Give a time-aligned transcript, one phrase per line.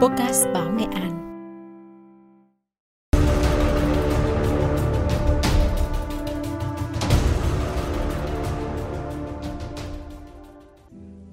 [0.00, 1.10] Podcast Báo Nghệ An.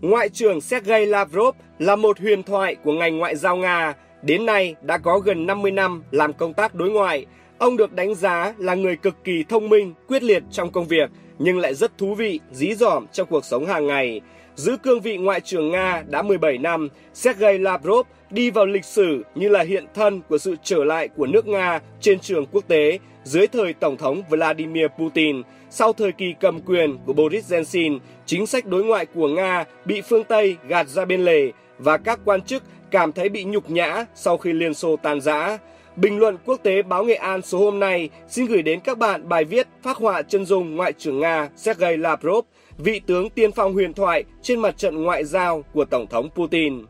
[0.01, 3.93] Ngoại trưởng Sergei Lavrov là một huyền thoại của ngành ngoại giao Nga.
[4.21, 7.25] Đến nay đã có gần 50 năm làm công tác đối ngoại.
[7.58, 11.10] Ông được đánh giá là người cực kỳ thông minh, quyết liệt trong công việc,
[11.40, 14.21] nhưng lại rất thú vị, dí dỏm trong cuộc sống hàng ngày.
[14.56, 19.23] Giữ cương vị Ngoại trưởng Nga đã 17 năm, Sergei Lavrov đi vào lịch sử
[19.35, 22.99] như là hiện thân của sự trở lại của nước Nga trên trường quốc tế
[23.23, 25.41] dưới thời Tổng thống Vladimir Putin.
[25.70, 30.01] Sau thời kỳ cầm quyền của Boris Yeltsin, chính sách đối ngoại của Nga bị
[30.01, 34.05] phương Tây gạt ra bên lề và các quan chức cảm thấy bị nhục nhã
[34.15, 35.57] sau khi Liên Xô tan rã.
[35.95, 39.30] Bình luận quốc tế báo Nghệ An số hôm nay xin gửi đến các bạn
[39.30, 42.45] bài viết phát họa chân dung Ngoại trưởng Nga Sergei Lavrov,
[42.77, 46.85] vị tướng tiên phong huyền thoại trên mặt trận ngoại giao của Tổng thống Putin.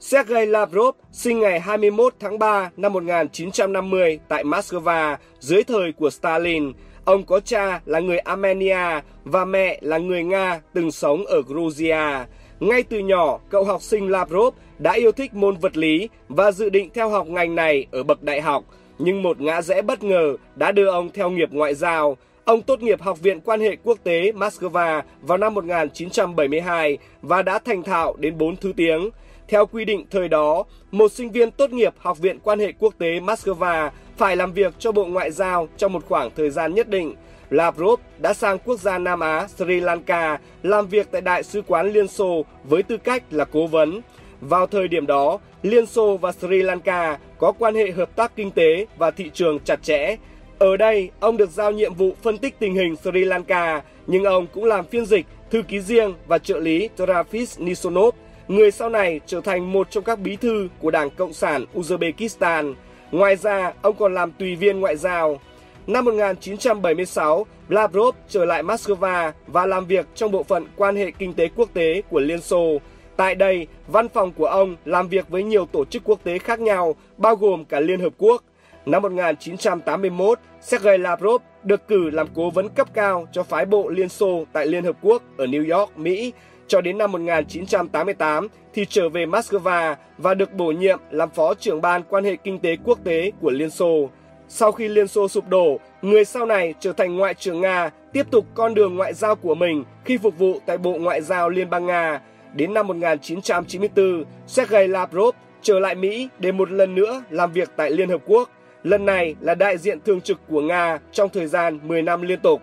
[0.00, 6.72] Sergei Lavrov sinh ngày 21 tháng 3 năm 1950 tại Moscow dưới thời của Stalin.
[7.04, 12.26] Ông có cha là người Armenia và mẹ là người Nga từng sống ở Georgia.
[12.60, 16.68] Ngay từ nhỏ, cậu học sinh Lavrov đã yêu thích môn vật lý và dự
[16.68, 18.64] định theo học ngành này ở bậc đại học.
[18.98, 22.16] Nhưng một ngã rẽ bất ngờ đã đưa ông theo nghiệp ngoại giao.
[22.44, 27.58] Ông tốt nghiệp Học viện Quan hệ Quốc tế Moscow vào năm 1972 và đã
[27.58, 29.10] thành thạo đến 4 thứ tiếng.
[29.48, 32.94] Theo quy định thời đó, một sinh viên tốt nghiệp Học viện Quan hệ Quốc
[32.98, 36.88] tế Moscow phải làm việc cho Bộ Ngoại giao trong một khoảng thời gian nhất
[36.88, 37.14] định.
[37.50, 41.92] Lavrov đã sang quốc gia Nam Á Sri Lanka làm việc tại Đại sứ quán
[41.92, 44.00] Liên Xô với tư cách là cố vấn.
[44.40, 48.50] Vào thời điểm đó, Liên Xô và Sri Lanka có quan hệ hợp tác kinh
[48.50, 50.16] tế và thị trường chặt chẽ.
[50.58, 54.46] Ở đây, ông được giao nhiệm vụ phân tích tình hình Sri Lanka, nhưng ông
[54.52, 58.14] cũng làm phiên dịch, thư ký riêng và trợ lý Trafis Nisonov,
[58.48, 62.74] người sau này trở thành một trong các bí thư của Đảng Cộng sản Uzbekistan.
[63.10, 65.40] Ngoài ra, ông còn làm tùy viên ngoại giao.
[65.86, 71.32] Năm 1976, Lavrov trở lại Moscow và làm việc trong bộ phận quan hệ kinh
[71.32, 72.78] tế quốc tế của Liên Xô.
[73.16, 76.60] Tại đây, văn phòng của ông làm việc với nhiều tổ chức quốc tế khác
[76.60, 78.42] nhau, bao gồm cả Liên Hợp Quốc.
[78.86, 84.08] Năm 1981, Sergei Lavrov được cử làm cố vấn cấp cao cho phái bộ Liên
[84.08, 86.32] Xô tại Liên Hợp Quốc ở New York, Mỹ.
[86.68, 91.80] Cho đến năm 1988 thì trở về Moscow và được bổ nhiệm làm phó trưởng
[91.80, 94.08] ban quan hệ kinh tế quốc tế của Liên Xô.
[94.48, 98.26] Sau khi Liên Xô sụp đổ, người sau này trở thành Ngoại trưởng Nga, tiếp
[98.30, 101.70] tục con đường ngoại giao của mình khi phục vụ tại Bộ Ngoại giao Liên
[101.70, 102.20] bang Nga.
[102.54, 107.90] Đến năm 1994, Sergei Lavrov trở lại Mỹ để một lần nữa làm việc tại
[107.90, 108.50] Liên Hợp Quốc.
[108.82, 112.40] Lần này là đại diện thường trực của Nga trong thời gian 10 năm liên
[112.40, 112.62] tục.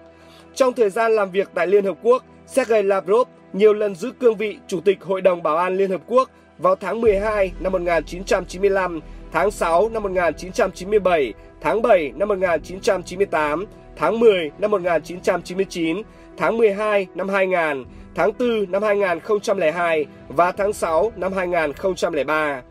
[0.56, 4.36] Trong thời gian làm việc tại Liên Hợp Quốc, Sergei Lavrov nhiều lần giữ cương
[4.36, 9.00] vị Chủ tịch Hội đồng Bảo an Liên Hợp Quốc vào tháng 12 năm 1995,
[9.34, 16.02] tháng 6 năm 1997, tháng 7 năm 1998, tháng 10 năm 1999,
[16.38, 17.86] tháng 12 năm 2000,
[18.16, 22.62] tháng 4 năm 2002 và tháng 6 năm 2003.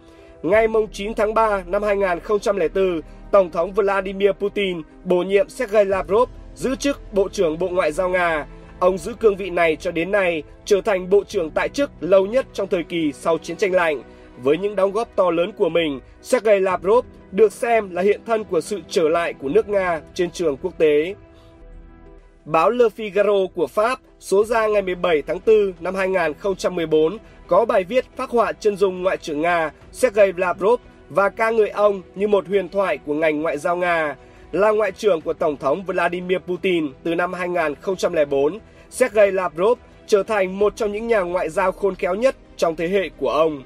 [0.42, 3.00] Ngày 9 tháng 3 năm 2004,
[3.30, 8.08] Tổng thống Vladimir Putin bổ nhiệm Sergei Lavrov giữ chức Bộ trưởng Bộ Ngoại giao
[8.08, 8.46] Nga.
[8.78, 12.26] Ông giữ cương vị này cho đến nay, trở thành Bộ trưởng tại chức lâu
[12.26, 14.02] nhất trong thời kỳ sau chiến tranh lạnh.
[14.42, 18.44] Với những đóng góp to lớn của mình, Sergei Lavrov được xem là hiện thân
[18.44, 21.14] của sự trở lại của nước Nga trên trường quốc tế.
[22.44, 27.84] Báo Le Figaro của Pháp số ra ngày 17 tháng 4 năm 2014 có bài
[27.84, 32.28] viết phác họa chân dung Ngoại trưởng Nga Sergei Lavrov và ca ngợi ông như
[32.28, 34.16] một huyền thoại của ngành ngoại giao Nga.
[34.52, 38.58] Là ngoại trưởng của Tổng thống Vladimir Putin từ năm 2004,
[38.90, 42.88] Sergei Lavrov trở thành một trong những nhà ngoại giao khôn khéo nhất trong thế
[42.88, 43.62] hệ của ông.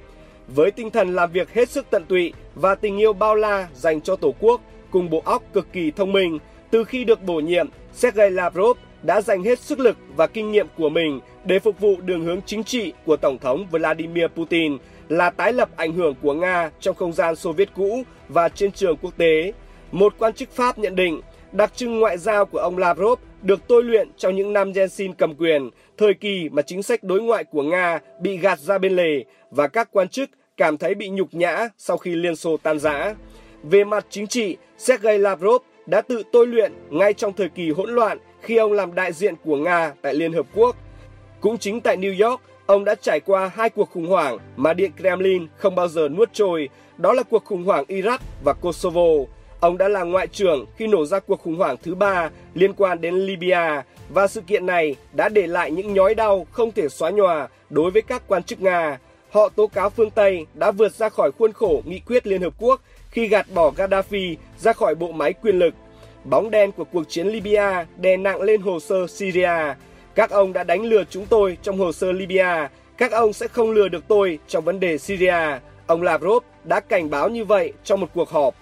[0.49, 4.01] Với tinh thần làm việc hết sức tận tụy và tình yêu bao la dành
[4.01, 6.39] cho Tổ quốc cùng bộ óc cực kỳ thông minh,
[6.71, 10.67] từ khi được bổ nhiệm, Sergei Lavrov đã dành hết sức lực và kinh nghiệm
[10.77, 15.31] của mình để phục vụ đường hướng chính trị của Tổng thống Vladimir Putin là
[15.31, 18.97] tái lập ảnh hưởng của Nga trong không gian Xô Viết cũ và trên trường
[18.97, 19.53] quốc tế.
[19.93, 21.21] Một quan chức Pháp nhận định,
[21.57, 25.35] đặc trưng ngoại giao của ông Lavrov được tôi luyện trong những năm Yeltsin cầm
[25.35, 29.25] quyền, thời kỳ mà chính sách đối ngoại của Nga bị gạt ra bên lề
[29.51, 33.15] và các quan chức cảm thấy bị nhục nhã sau khi Liên Xô tan rã.
[33.63, 37.91] Về mặt chính trị, Sergei Lavrov đã tự tôi luyện ngay trong thời kỳ hỗn
[37.91, 40.77] loạn khi ông làm đại diện của Nga tại Liên Hợp Quốc.
[41.41, 44.91] Cũng chính tại New York, ông đã trải qua hai cuộc khủng hoảng mà Điện
[44.99, 49.36] Kremlin không bao giờ nuốt trôi, đó là cuộc khủng hoảng Iraq và Kosovo.
[49.61, 53.01] Ông đã là ngoại trưởng khi nổ ra cuộc khủng hoảng thứ ba liên quan
[53.01, 57.11] đến Libya và sự kiện này đã để lại những nhói đau không thể xóa
[57.11, 58.99] nhòa đối với các quan chức Nga.
[59.31, 62.53] Họ tố cáo phương Tây đã vượt ra khỏi khuôn khổ nghị quyết Liên Hợp
[62.59, 62.81] Quốc
[63.11, 65.75] khi gạt bỏ Gaddafi ra khỏi bộ máy quyền lực.
[66.25, 69.75] Bóng đen của cuộc chiến Libya đè nặng lên hồ sơ Syria.
[70.15, 72.71] Các ông đã đánh lừa chúng tôi trong hồ sơ Libya.
[72.97, 75.59] Các ông sẽ không lừa được tôi trong vấn đề Syria.
[75.87, 78.55] Ông Lavrov đã cảnh báo như vậy trong một cuộc họp.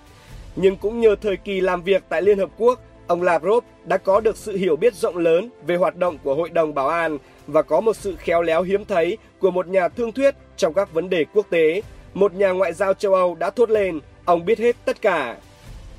[0.56, 4.20] Nhưng cũng nhờ thời kỳ làm việc tại Liên Hợp Quốc, ông Lavrov đã có
[4.20, 7.62] được sự hiểu biết rộng lớn về hoạt động của Hội đồng Bảo an và
[7.62, 11.10] có một sự khéo léo hiếm thấy của một nhà thương thuyết trong các vấn
[11.10, 11.82] đề quốc tế.
[12.14, 15.36] Một nhà ngoại giao châu Âu đã thốt lên, ông biết hết tất cả.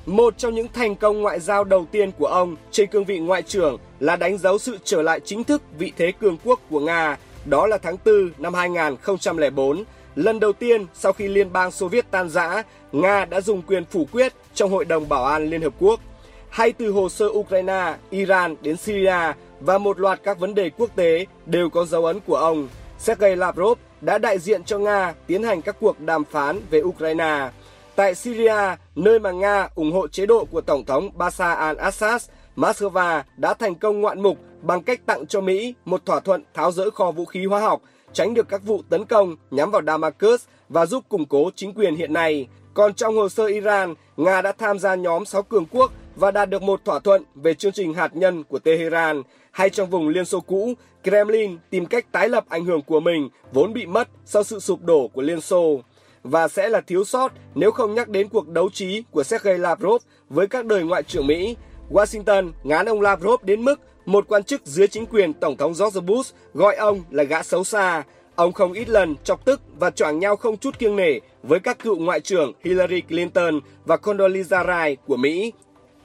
[0.06, 3.42] Một trong những thành công ngoại giao đầu tiên của ông trên cương vị ngoại
[3.42, 7.18] trưởng là đánh dấu sự trở lại chính thức vị thế cường quốc của Nga.
[7.46, 9.84] Đó là tháng 4 năm 2004,
[10.16, 13.86] lần đầu tiên sau khi Liên bang Xô Viết tan rã, Nga đã dùng quyền
[13.86, 16.00] phủ quyết trong Hội đồng Bảo an Liên Hợp Quốc.
[16.50, 20.90] Hay từ hồ sơ Ukraine, Iran đến Syria và một loạt các vấn đề quốc
[20.96, 22.68] tế đều có dấu ấn của ông.
[23.00, 27.50] Sergei Lavrov đã đại diện cho Nga tiến hành các cuộc đàm phán về Ukraine.
[27.96, 32.20] Tại Syria, nơi mà Nga ủng hộ chế độ của Tổng thống Bashar al-Assad,
[32.56, 36.72] Moscow đã thành công ngoạn mục bằng cách tặng cho Mỹ một thỏa thuận tháo
[36.72, 37.82] rỡ kho vũ khí hóa học,
[38.16, 41.96] tránh được các vụ tấn công nhắm vào Damascus và giúp củng cố chính quyền
[41.96, 42.48] hiện nay.
[42.74, 46.50] Còn trong hồ sơ Iran, Nga đã tham gia nhóm 6 cường quốc và đạt
[46.50, 49.22] được một thỏa thuận về chương trình hạt nhân của Tehran.
[49.52, 50.74] Hay trong vùng Liên Xô cũ,
[51.04, 54.82] Kremlin tìm cách tái lập ảnh hưởng của mình vốn bị mất sau sự sụp
[54.82, 55.80] đổ của Liên Xô
[56.24, 60.02] và sẽ là thiếu sót nếu không nhắc đến cuộc đấu trí của Sergei Lavrov
[60.30, 61.56] với các đời ngoại trưởng Mỹ.
[61.92, 66.02] Washington ngán ông Lavrov đến mức một quan chức dưới chính quyền Tổng thống George
[66.02, 68.04] Bush gọi ông là gã xấu xa.
[68.36, 71.80] Ông không ít lần chọc tức và choảng nhau không chút kiêng nể với các
[71.80, 75.54] cựu ngoại trưởng Hillary Clinton và Condoleezza Rice của Mỹ.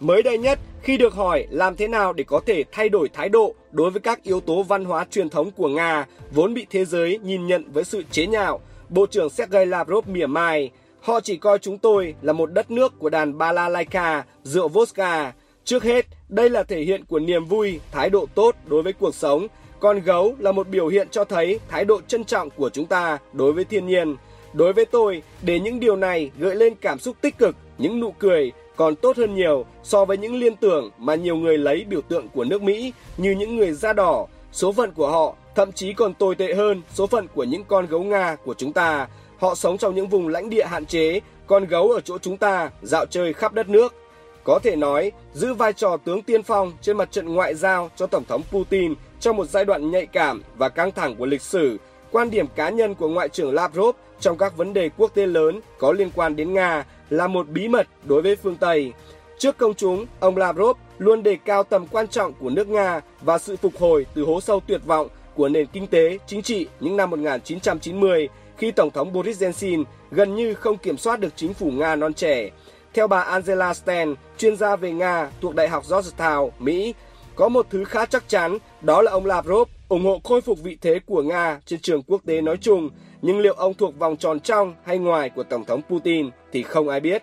[0.00, 3.29] Mới đây nhất, khi được hỏi làm thế nào để có thể thay đổi thái
[3.29, 6.85] độ đối với các yếu tố văn hóa truyền thống của Nga vốn bị thế
[6.85, 10.70] giới nhìn nhận với sự chế nhạo, Bộ trưởng Sergei Lavrov mỉa mai,
[11.00, 15.32] họ chỉ coi chúng tôi là một đất nước của đàn balalaika, rượu vodka.
[15.65, 19.15] Trước hết, đây là thể hiện của niềm vui, thái độ tốt đối với cuộc
[19.15, 19.47] sống.
[19.81, 23.19] Con gấu là một biểu hiện cho thấy thái độ trân trọng của chúng ta
[23.33, 24.17] đối với thiên nhiên.
[24.53, 28.12] Đối với tôi, để những điều này gợi lên cảm xúc tích cực, những nụ
[28.19, 32.01] cười còn tốt hơn nhiều so với những liên tưởng mà nhiều người lấy biểu
[32.01, 34.27] tượng của nước Mỹ như những người da đỏ.
[34.53, 37.87] Số phận của họ thậm chí còn tồi tệ hơn số phận của những con
[37.87, 39.09] gấu Nga của chúng ta.
[39.39, 42.71] Họ sống trong những vùng lãnh địa hạn chế, con gấu ở chỗ chúng ta
[42.83, 43.95] dạo chơi khắp đất nước.
[44.44, 48.06] Có thể nói, giữ vai trò tướng tiên phong trên mặt trận ngoại giao cho
[48.06, 51.78] Tổng thống Putin trong một giai đoạn nhạy cảm và căng thẳng của lịch sử,
[52.10, 55.60] quan điểm cá nhân của Ngoại trưởng Lavrov trong các vấn đề quốc tế lớn
[55.78, 58.92] có liên quan đến Nga là một bí mật đối với phương Tây.
[59.38, 63.38] Trước công chúng, ông Lavrov luôn đề cao tầm quan trọng của nước Nga và
[63.38, 66.96] sự phục hồi từ hố sâu tuyệt vọng của nền kinh tế, chính trị những
[66.96, 71.70] năm 1990 khi Tổng thống Boris Yeltsin gần như không kiểm soát được chính phủ
[71.70, 72.50] Nga non trẻ.
[72.94, 76.94] Theo bà Angela Sten, chuyên gia về Nga thuộc Đại học Georgetown, Mỹ,
[77.37, 80.78] có một thứ khá chắc chắn, đó là ông Lavrov ủng hộ khôi phục vị
[80.81, 82.90] thế của Nga trên trường quốc tế nói chung,
[83.22, 86.88] nhưng liệu ông thuộc vòng tròn trong hay ngoài của Tổng thống Putin thì không
[86.88, 87.22] ai biết.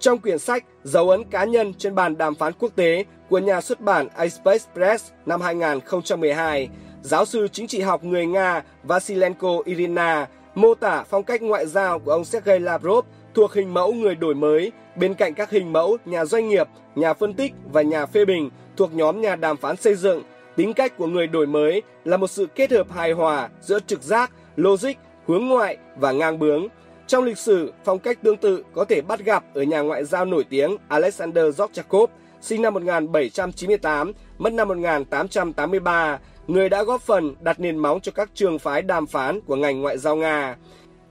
[0.00, 3.60] Trong quyển sách Dấu ấn cá nhân trên bàn đàm phán quốc tế của nhà
[3.60, 6.68] xuất bản iSpace Press năm 2012,
[7.02, 11.98] giáo sư chính trị học người Nga Vasilenko Irina mô tả phong cách ngoại giao
[11.98, 13.04] của ông Sergei Lavrov
[13.34, 17.14] thuộc hình mẫu người đổi mới bên cạnh các hình mẫu nhà doanh nghiệp, nhà
[17.14, 20.22] phân tích và nhà phê bình thuộc nhóm nhà đàm phán xây dựng.
[20.56, 24.02] Tính cách của người đổi mới là một sự kết hợp hài hòa giữa trực
[24.02, 24.92] giác, logic,
[25.26, 26.68] hướng ngoại và ngang bướng–
[27.12, 30.24] trong lịch sử, phong cách tương tự có thể bắt gặp ở nhà ngoại giao
[30.24, 32.06] nổi tiếng Alexander Zorchakov,
[32.40, 38.30] sinh năm 1798, mất năm 1883, người đã góp phần đặt nền móng cho các
[38.34, 40.56] trường phái đàm phán của ngành ngoại giao Nga.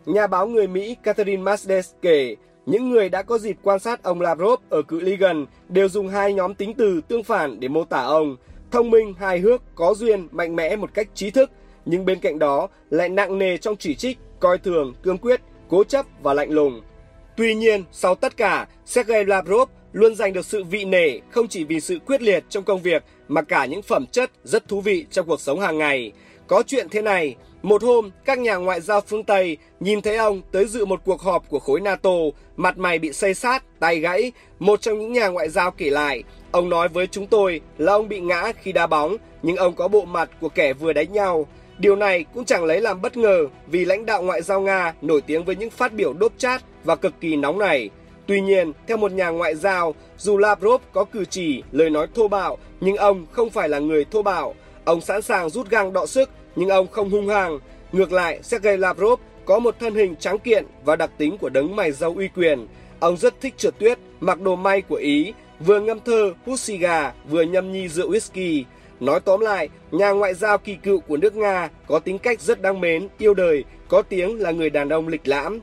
[0.05, 2.35] Nhà báo người Mỹ Catherine Masdes kể,
[2.65, 6.07] những người đã có dịp quan sát ông Lavrov ở cự ly gần đều dùng
[6.07, 8.37] hai nhóm tính từ tương phản để mô tả ông.
[8.71, 11.51] Thông minh, hài hước, có duyên, mạnh mẽ một cách trí thức,
[11.85, 15.83] nhưng bên cạnh đó lại nặng nề trong chỉ trích, coi thường, cương quyết, cố
[15.83, 16.81] chấp và lạnh lùng.
[17.37, 21.63] Tuy nhiên, sau tất cả, Sergei Lavrov luôn giành được sự vị nể không chỉ
[21.63, 25.05] vì sự quyết liệt trong công việc mà cả những phẩm chất rất thú vị
[25.11, 26.11] trong cuộc sống hàng ngày.
[26.47, 30.41] Có chuyện thế này, một hôm các nhà ngoại giao phương Tây nhìn thấy ông
[30.51, 32.09] tới dự một cuộc họp của khối NATO,
[32.57, 34.31] mặt mày bị xây sát, tay gãy.
[34.59, 38.09] Một trong những nhà ngoại giao kể lại, ông nói với chúng tôi là ông
[38.09, 41.47] bị ngã khi đá bóng, nhưng ông có bộ mặt của kẻ vừa đánh nhau.
[41.77, 45.21] Điều này cũng chẳng lấy làm bất ngờ vì lãnh đạo ngoại giao Nga nổi
[45.21, 47.89] tiếng với những phát biểu đốt chát và cực kỳ nóng này.
[48.31, 52.27] Tuy nhiên, theo một nhà ngoại giao, dù Lavrov có cử chỉ, lời nói thô
[52.27, 54.55] bạo, nhưng ông không phải là người thô bạo.
[54.85, 57.59] Ông sẵn sàng rút găng đọ sức, nhưng ông không hung hăng.
[57.91, 61.75] Ngược lại, Sergei Lavrov có một thân hình trắng kiện và đặc tính của đấng
[61.75, 62.67] mày râu uy quyền.
[62.99, 66.77] Ông rất thích trượt tuyết, mặc đồ may của Ý, vừa ngâm thơ, hút xì
[66.77, 68.63] gà, vừa nhâm nhi rượu whisky.
[68.99, 72.61] Nói tóm lại, nhà ngoại giao kỳ cựu của nước Nga có tính cách rất
[72.61, 75.59] đáng mến, yêu đời, có tiếng là người đàn ông lịch lãm.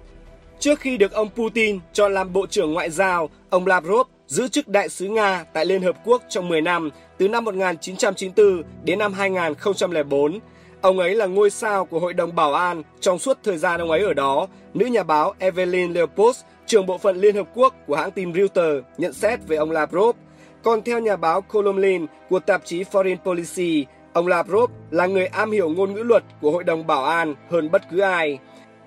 [0.61, 4.69] Trước khi được ông Putin chọn làm Bộ trưởng Ngoại giao, ông Lavrov giữ chức
[4.69, 9.13] đại sứ Nga tại Liên Hợp Quốc trong 10 năm, từ năm 1994 đến năm
[9.13, 10.39] 2004.
[10.81, 13.91] Ông ấy là ngôi sao của Hội đồng Bảo an trong suốt thời gian ông
[13.91, 16.37] ấy ở đó, nữ nhà báo Evelyn Leopold,
[16.67, 20.17] trưởng bộ phận Liên Hợp Quốc của hãng tin Reuters, nhận xét về ông Lavrov.
[20.63, 25.51] Còn theo nhà báo Kolomlin của tạp chí Foreign Policy, ông Lavrov là người am
[25.51, 28.39] hiểu ngôn ngữ luật của Hội đồng Bảo an hơn bất cứ ai.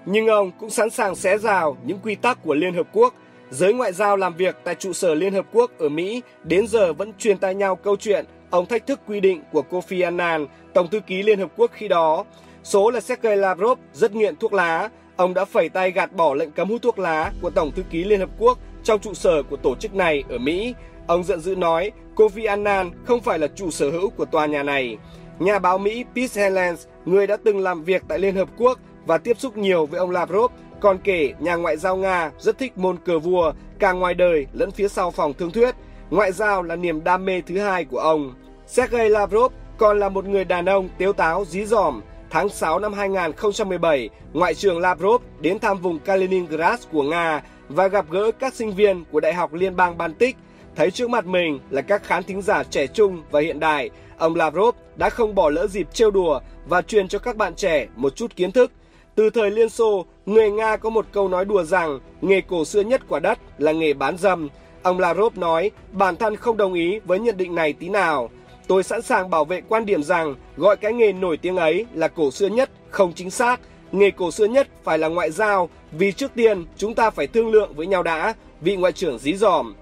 [0.06, 3.14] Nhưng ông cũng sẵn sàng xé rào những quy tắc của Liên Hợp Quốc.
[3.50, 6.94] Giới ngoại giao làm việc tại trụ sở Liên Hợp Quốc ở Mỹ đến giờ
[6.94, 10.88] vẫn truyền tai nhau câu chuyện ông thách thức quy định của Kofi Annan, Tổng
[10.88, 12.26] thư ký Liên Hợp Quốc khi đó.
[12.64, 14.90] Số là Sergei Lavrov rất nghiện thuốc lá.
[15.16, 18.04] Ông đã phẩy tay gạt bỏ lệnh cấm hút thuốc lá của Tổng thư ký
[18.04, 20.74] Liên Hợp Quốc trong trụ sở của tổ chức này ở Mỹ.
[21.08, 24.64] Ông giận dữ nói Kofi Annan không phải là chủ sở hữu của tòa nhà
[24.64, 24.98] này.
[25.40, 29.18] Nhà báo Mỹ Pete Helens, người đã từng làm việc tại Liên Hợp Quốc và
[29.18, 32.98] tiếp xúc nhiều với ông Lavrov, còn kể nhà ngoại giao Nga rất thích môn
[32.98, 35.76] cờ vua, cả ngoài đời lẫn phía sau phòng thương thuyết.
[36.10, 38.34] Ngoại giao là niềm đam mê thứ hai của ông.
[38.68, 42.02] Sergei Lavrov còn là một người đàn ông tiếu táo, dí dỏm.
[42.30, 48.06] Tháng 6 năm 2017, Ngoại trưởng Lavrov đến thăm vùng Kaliningrad của Nga và gặp
[48.10, 50.36] gỡ các sinh viên của Đại học Liên bang Baltic.
[50.76, 54.36] Thấy trước mặt mình là các khán thính giả trẻ trung và hiện đại, ông
[54.36, 58.16] Lavrov đã không bỏ lỡ dịp trêu đùa và truyền cho các bạn trẻ một
[58.16, 58.72] chút kiến thức.
[59.22, 62.82] Từ thời Liên Xô, người Nga có một câu nói đùa rằng nghề cổ xưa
[62.82, 64.50] nhất quả đất là nghề bán dâm.
[64.84, 68.30] Ông Lavrov nói bản thân không đồng ý với nhận định này tí nào.
[68.68, 72.08] Tôi sẵn sàng bảo vệ quan điểm rằng gọi cái nghề nổi tiếng ấy là
[72.08, 73.60] cổ xưa nhất không chính xác.
[73.92, 77.52] Nghề cổ xưa nhất phải là ngoại giao vì trước tiên chúng ta phải thương
[77.52, 79.74] lượng với nhau đã, vị ngoại trưởng dí dòm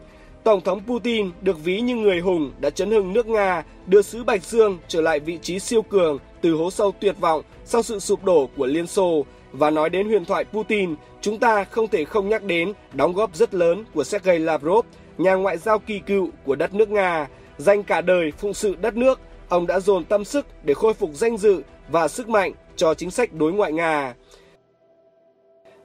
[0.44, 4.24] Tổng thống Putin được ví như người hùng đã chấn hưng nước Nga, đưa xứ
[4.24, 8.00] Bạch Dương trở lại vị trí siêu cường từ hố sâu tuyệt vọng sau sự
[8.00, 9.26] sụp đổ của Liên Xô.
[9.52, 13.36] Và nói đến huyền thoại Putin, chúng ta không thể không nhắc đến đóng góp
[13.36, 14.86] rất lớn của Sergei Lavrov,
[15.18, 17.28] nhà ngoại giao kỳ cựu của đất nước Nga.
[17.58, 19.20] Dành cả đời phụng sự đất nước,
[19.50, 23.12] ông đã dồn tâm sức để khôi phục danh dự và sức mạnh cho chính
[23.12, 24.14] sách đối ngoại Nga.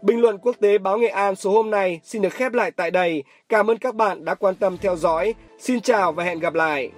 [0.02, 2.90] Bình luận quốc tế báo Nghệ An số hôm nay xin được khép lại tại
[2.90, 3.22] đây.
[3.48, 5.34] Cảm ơn các bạn đã quan tâm theo dõi.
[5.58, 6.90] Xin chào và hẹn gặp lại.